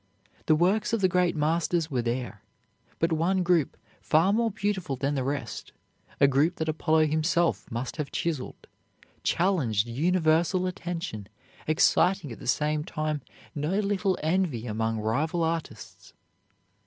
The 0.47 0.55
works 0.55 0.93
of 0.93 1.01
the 1.01 1.07
great 1.07 1.35
masters 1.35 1.91
were 1.91 2.01
there. 2.01 2.41
But 2.97 3.11
one 3.13 3.43
group, 3.43 3.77
far 4.01 4.33
more 4.33 4.49
beautiful 4.49 4.95
than 4.95 5.13
the 5.13 5.23
rest, 5.23 5.73
a 6.19 6.27
group 6.27 6.55
that 6.55 6.67
Apollo 6.67 7.05
himself 7.05 7.69
must 7.71 7.97
have 7.97 8.11
chiseled, 8.11 8.65
challenged 9.21 9.85
universal 9.87 10.65
attention, 10.65 11.27
exciting 11.67 12.31
at 12.31 12.39
the 12.39 12.47
same 12.47 12.83
time 12.83 13.21
no 13.53 13.77
little 13.77 14.17
envy 14.23 14.65
among 14.65 14.97
rival 14.99 15.43
artists. 15.43 16.13